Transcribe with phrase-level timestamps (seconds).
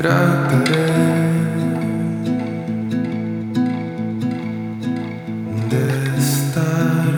[0.00, 0.88] trataré
[5.68, 5.84] de
[6.16, 7.12] estar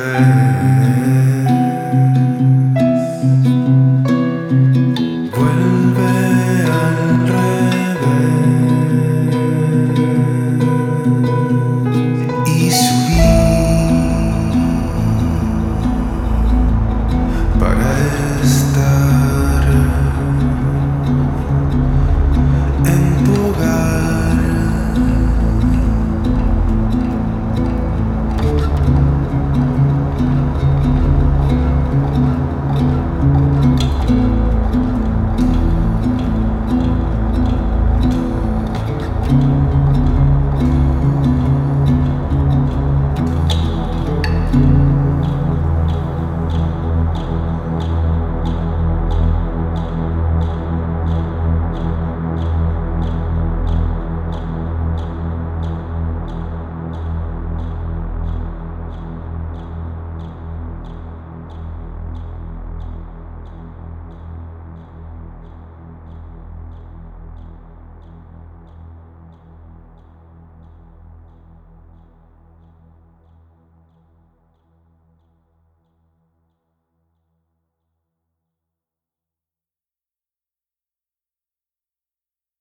[0.00, 0.79] there.